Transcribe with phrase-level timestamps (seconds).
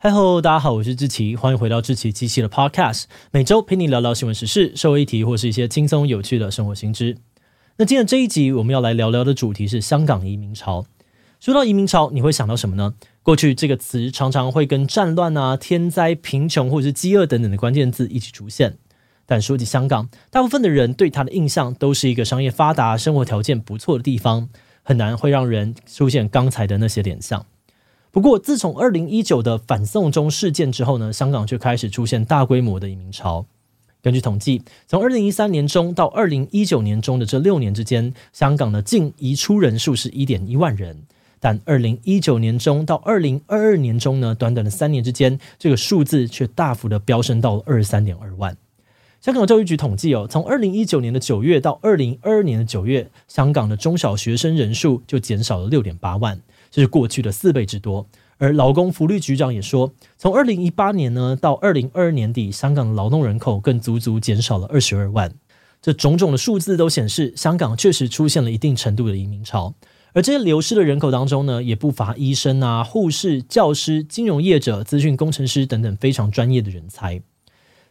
[0.00, 7.16] 嗨吼，大家好，我是志奇，欢迎回到志奇机器的 Podcast，每周陪你聊聊新闻时事、社会议题或是一些轻松有趣的生活新知。
[7.78, 10.86] 那今天这一集我们要来聊聊的主题是香港移民潮。
[11.40, 12.94] 说到移民潮，你会想到什么呢？
[13.24, 18.78] 过去这个词常常会跟战乱啊、天灾、贫穷或者是饥饿等等的关键字一起出现。
[19.26, 24.48] 但说起香港，大部分的人对它的印象都是一个商业发达、生活条件不错的地方，
[24.84, 27.44] 很难会让人出现刚才的那些联想。
[28.18, 33.46] 不过，自从二零一九的反送中事件之后呢，香港就开始出现大规模的移民潮。
[34.02, 41.04] 根据统计，从二零一三年中到二零一九年中的这六年之间，香港的净移出人数是一点一万人。
[41.38, 48.56] 但二零一九年中到二零二二年中呢，短短的三年之间，这个数字却大幅的飙升到了二十三点二万。
[49.20, 56.40] 香港教育局统计哦，从二零一九年的九月到二零二二年的九月，香港的中小学生人数就减少了六点八万。
[56.70, 58.06] 这是过去的四倍之多，
[58.38, 65.32] 而劳工福利局长也说，从二零一八年呢到二零二二年底，香港的劳动人口更足足减少了二十二万。
[65.80, 69.74] 这种种的数字都显示，香港确实出现了一定程度的移民潮。
[70.12, 77.22] 而这些流失的人口当中呢，也不乏医生啊、护士、教师、金融业者、资讯工程师等等非常专业的人才。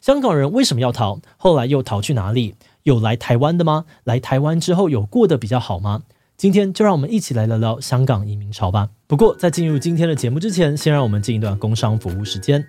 [0.00, 1.20] 香港人为什么要逃？
[1.36, 2.54] 后来又逃去哪里？
[2.82, 3.84] 有来台湾的吗？
[4.04, 6.02] 来台湾之后有过得比较好吗？
[6.36, 8.86] 今天就让我们一起来聊聊香港移民潮吧。
[9.06, 12.62] 不过，在进入今天的节目之前，先让我们进一段工商服务时间。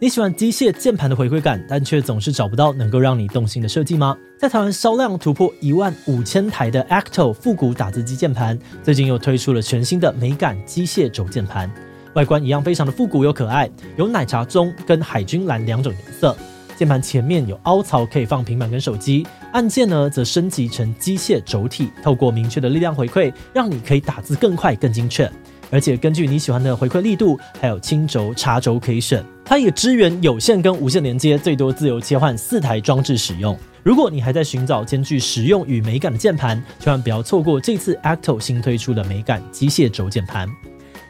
[0.00, 4.16] 你喜欢机械键盘的回馈感，但却总是找不到能够让你动心的设计吗？
[4.38, 11.68] 在台湾销量突破一万五千台的 ACTO 复古打字机键盘，最近又推出了全新的美感机械轴键盘，
[12.14, 16.36] 外观一样非常的复古又可爱，有奶茶棕跟海军蓝两种颜色。
[16.80, 19.26] 键盘前面有凹槽，可以放平板跟手机。
[19.52, 25.30] 按键呢，则升级成机械轴体，透过明确的力量回馈，让你可以打字更快、更精确。
[25.70, 29.22] 而且根据你喜欢的回馈力度，还有轻轴、插轴可以选。
[29.44, 33.54] 它也支援有线跟无线连接，最多自由切换四台装置使用。
[33.82, 40.48] 如果你还在寻找兼具实用与美感的键盘，千万不要错过这次 ACTO 新推出的美感机械轴键盘。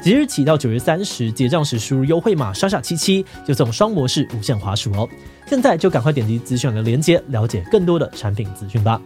[0.00, 5.08] 即日起到九月三十结账时输入优惠码莎莎七七，就送双模式无线滑鼠哦。
[5.46, 9.00] 现在就赶快点击资讯的链接，了解更多的产品资讯吧。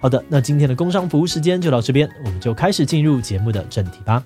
[0.00, 4.22] 好的，那今天的工商服务时间就到这边，我们就开始进入节目的正题吧。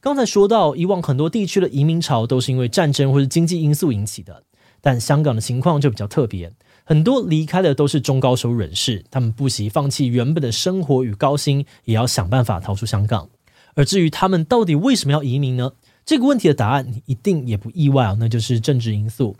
[0.00, 4.44] 刚才说到，以往很多地区的移民潮都是因为战争或是经济因素引起的，
[4.80, 6.52] 但香港的情况就比较特别。
[6.88, 13.28] 很多离开的都是中高收入人士，他们不惜放弃原本的生活与高薪，也要想办法逃出香港。
[13.74, 15.72] 而至于他们到底为什么要移民呢？
[16.06, 19.36] 这个问题的答案你一定也不意外啊，那就是政治因素。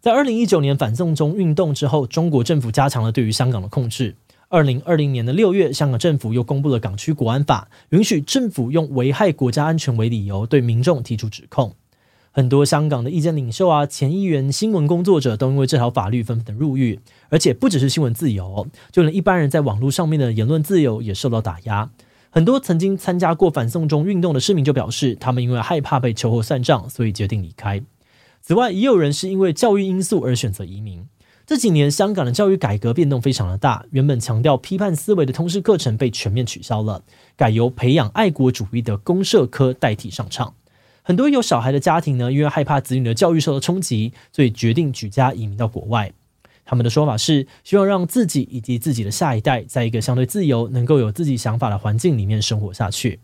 [0.00, 4.16] 在二零一九年反送中运动之后，中国政府加强了对于香港的控制。
[4.48, 11.74] 二零二零年的六月，香港政府又公布了港区国安法，允许政府用危害国家安全为理由对民众提出指控。
[12.36, 21.88] 很多香港的意见领袖啊、前议员、新闻工作者都因为这条法律纷纷的入狱，而且不只是新闻自由，就连一般人在网络上面的言论自由也受到打压。
[22.28, 27.82] 很多曾经参加过反送中运动的市民就表示，他们因为害怕被秋后算账，所以决定离开。
[28.42, 31.06] 此外，也有人是因为教育因素而选择移民。
[31.46, 37.02] 这几年，香港的教育改革变动非常的大，原本强调批判思维的通识课程被全面取消了，
[37.34, 40.52] 改由培养爱国主义的公社科代替上场。
[41.06, 46.12] 很多有小孩的家庭呢，因为害怕子女的教育受到冲击，所以决定举家移民到国外。
[46.64, 53.20] 他们的说法是，希望让自己以及自己的下一代，在一个相对自由、能够有自己想法的环境里面生活下去。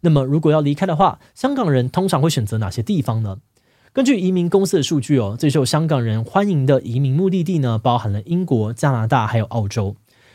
[0.00, 3.38] 那么，如果要离开的话，香港人通常会选择哪些地方呢？
[3.92, 9.94] 根据移民公司的数据哦，最受香港人欢迎的移民目的地呢，包含了英国、加拿大还有澳洲。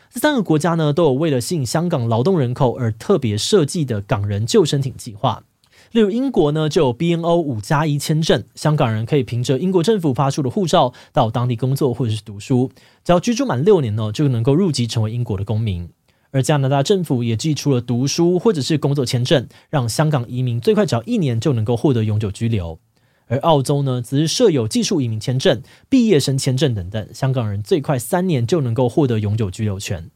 [0.10, 5.44] 这三个国家呢，都有为了吸引香港劳动人口而特别设计的港人救生艇计划。
[5.92, 12.72] 例如英国呢，就有 BNO 五加一签证，香港人可以凭着英国政府发出的护照到当地工作或者是读书，
[13.04, 15.90] 只要居住满六年呢，就能够入籍成为英国的公民。
[16.32, 22.78] 而加拿大政府也寄出了读书或者是工作签证，让香港移民最快只要一年就能够获得永久居留。
[23.26, 30.12] 而澳洲呢，则是设有技术移民签证、毕业生签证等等，香港人最快三年就能够获得永久居留权。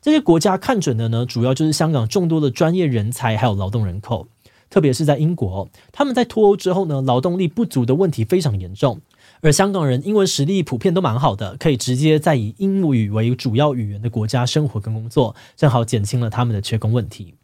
[0.00, 4.26] 这些国家看准的呢，主要就是香港众多的专业人才还有劳动人口。
[4.72, 9.02] 特别是在英国，他们在脱欧之后呢，劳动力不足的问题非常严重。
[9.42, 17.34] 而香港人英文实力普遍都蛮好的，可以直接在以英语为主要语言的国家生活跟工作，正好减轻了他们的缺工问题。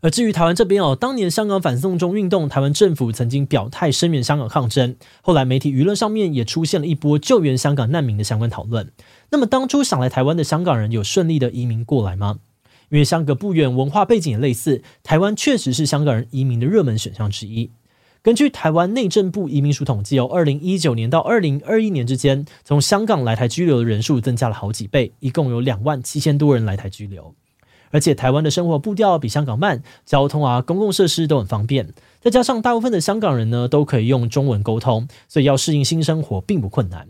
[0.00, 8.92] 而至于台湾这边哦，当年香港反送中运动，台湾政府曾经表态声援香港抗争，后来媒体舆论上面也出现了一波救援香港难民的相关讨论。
[9.30, 12.38] 那么当初想来台湾的香港人有顺利的移民过来吗？
[12.90, 17.70] 因为相隔不远，文化背景也类似，台湾确实是香港人移民的热门选项之一。
[18.20, 27.34] 根据台湾内政部移民署统计哦，二零一九年到二零二一年之间，从香港来台居留的人数增加了好几倍，一共有两万七千多人来台居留。
[27.90, 37.08] 而且台湾的生活步调比香港慢，交通啊、公共设施都很方便，再加上大部分的香港人呢都可以用中文沟通，所以要适应新生活并不困难。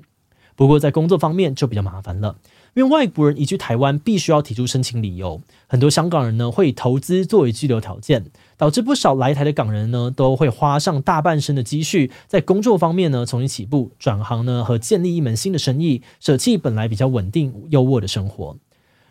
[0.54, 2.36] 不过在工作方面就比较麻烦了，
[2.78, 8.26] 因为外国人移居台湾必须要提出申请理由，很多香港人呢会以投资作为居留条件，
[8.56, 18.56] 导致不少来台的港人呢都会花上大半生的积蓄，在工作方面呢重新起步，转行呢和建立一门新的生意，舍弃本来比较稳定优渥的生活。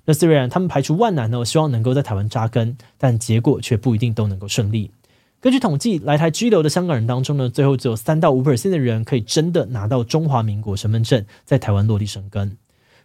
[0.05, 4.91] 那虽然他们排除万难呢，希望能够在台湾扎根，但结果却不一定都能够顺利。
[5.41, 12.55] 根据统计，来台居留的香港人当中呢，最后只有三到五 percent 的人可以真的拿到中华民国身份证，在台湾落地生根。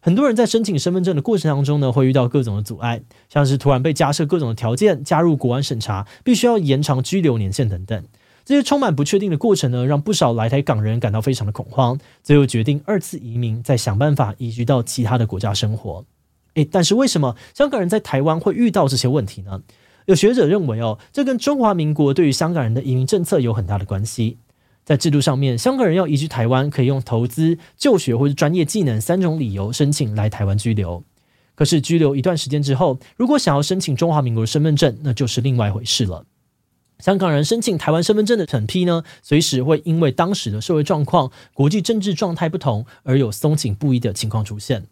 [0.05, 8.05] 很多人在申请身份证的过程当中呢，会遇到各种的阻碍，像是突然被加设各种的条件，加入国安审查，必须要延长居留年限等等。
[8.45, 16.05] 这些充满不确定的过程呢，让不少来台港人感到非常的恐慌，最后决定二次移民，再想办法移居到其他的国家生活。
[16.55, 19.63] 诶，但是为什么香港人在台湾会遇到这些问题呢？
[20.07, 24.39] 有学者认为，哦，这跟中华民国对于香港人的移民政策有很大的关系。
[24.85, 31.05] 在制度上面，香港人要移居台湾，可以用投资、就学或者专业技能三种理由申请来台湾居留。
[31.55, 36.25] 可是居留一段时间之后，如果想要申请中华民国的身份证，那就是另外一回事了。
[36.99, 44.85] 香港人申请台湾身份证的审批呢，随时会因为当时的社会状况、国际政治状态不同，而有松紧不一的情况出现。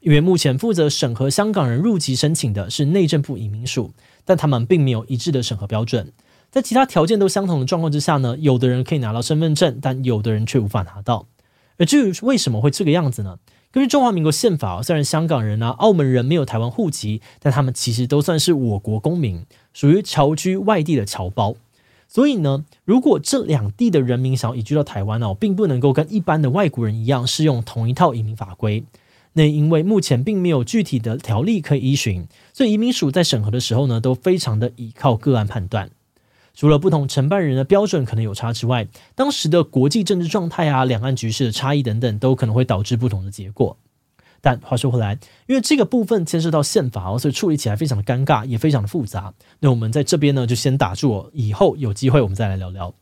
[0.00, 3.92] 因为目前负责审核香港人入籍申请的是内政部移民署，
[4.24, 6.12] 但他们并没有一致的审核标准。
[6.50, 11.26] 在其他条件都相同的状况之下呢，有的人可以拿到身份证，但有的人却无法拿到。
[11.76, 13.38] 而至于为什么会这个样子呢？
[13.70, 21.54] 根据中华民国宪法，虽然香港人啊、澳门人没有台湾户籍，但他们其实都算是我国公民，属于侨居外地的侨胞。
[22.08, 28.82] 所以呢，如果这两地的人民想要移居到台湾哦，并不能够跟一般的外国人一样适用同一套移民法规。
[29.34, 35.90] 那因为目前并没有具体的条例可以依循，所以移民署在审核的时候呢，都非常的依靠个案判断。
[36.58, 43.76] 除了不同承办人的标准可能有差之外，当时的国际政治状态啊、两岸局势的差异等等，都可能会导致不同的结果。
[44.40, 49.32] 但话说回来，因为这个部分牵涉到宪法哦，所以处理起来非常的尴尬，也非常的复杂。
[49.60, 52.92] 那我们在这边呢，就先打住，以后有机会我们再来聊聊。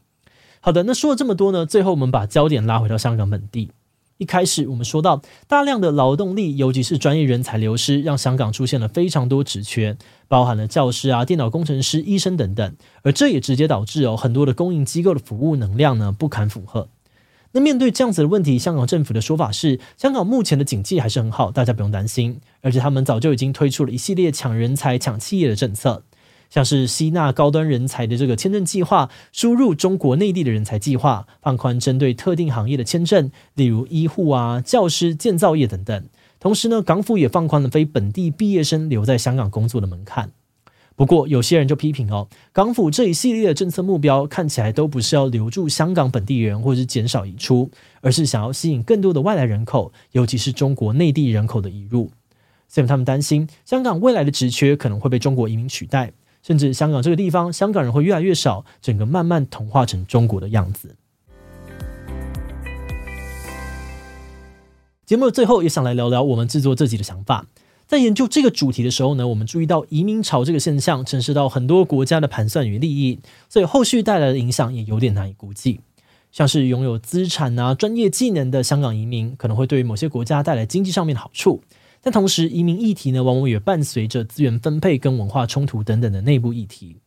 [0.60, 3.70] 好的，那说了这么多呢，最后我们把焦点拉回到香港本地。
[4.18, 9.96] 一开始我们说到，大量的劳动力，尤其是专业人才流失，让香港出现了非常多职缺，
[10.26, 12.74] 包含了教师啊、电脑工程师、医生等等。
[13.02, 16.88] 而这也直接导致哦，很多的供应机构的服务能量呢不堪负荷。
[17.52, 22.40] 那面对这样子的问题，香港政府的说法是，香港目前的景气还是很好，大家不用担心。
[22.60, 26.02] 而且他们早就已经推出了一系列抢人才、抢企业的政策。
[26.56, 36.04] 像是吸纳高端人才的这个签证计划，输入中国内地的人才计划，放宽针对特定行业的签证，例如医护啊、教师、建造业等等。
[36.40, 40.30] 同时呢，港府也放宽了非本地毕业生留在香港工作的门槛。
[40.94, 47.70] 不过，有些人就批评哦，港府这一系列的政策目标看起来都不是要留住香港本地人，或者是减少移出，
[48.00, 52.10] 而是想要吸引更多的外来人口，尤其是中国内地人口的移入。
[52.66, 56.14] 所以他们担心，香港未来的职缺可能会被中国移民取代。
[56.46, 60.94] 甚至香港这个地方，香港人会越来越少，整个慢慢同化成中国的样子。
[65.04, 67.46] 节目的最后，也想来聊聊我们制作这集的想法。
[67.88, 75.80] 在研究这个主题的时候呢，我们注意到移民潮这个现象，牵涉到很多国家的盘算与利益，所以后续带来的影响也有点难以估计。
[76.30, 81.62] 像是拥有资产啊、专业技能的香港移民，可能会对于某些国家带来经济上面的好处。
[82.06, 86.98] 但同时，移民议题呢，往往也伴随着资源分配跟文化冲突等等的内部议题。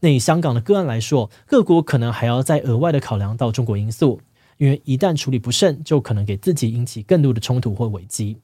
[0.00, 4.20] 那以香港的个案来说，各国可能还要再额外的考量到中国因素，
[4.58, 8.38] 因为一旦处理不慎，就可能给自己引起更多的冲突或危机。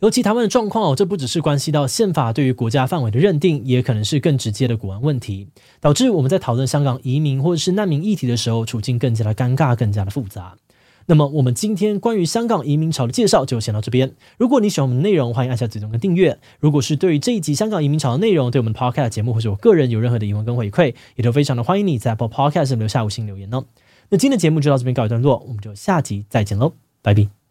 [0.00, 5.46] 尤其台湾的状况哦，这不只是关系到宪法对于国家范围的认定，也可能是更直接的国安问题，
[5.78, 10.56] 导致我们在讨论香港移民或者是难民议题的时候，处境更加的尴尬，更加的复杂。
[11.06, 14.12] 那么我们今天关于香港移民潮的介绍就先到这边。
[14.38, 16.38] 如果你喜欢我们的内容，欢迎按下追踪跟订阅。
[16.60, 23.64] 如果是对于这一集香港移民潮的内容，对我们 Podcast 节目或者我个人有任何的疑问跟回馈，也都非常的欢迎你在 Apple Podcast 留下五星留言哦。
[24.10, 27.41] 那今天的节目就到这边告一段落，我们就下集再见喽，拜拜。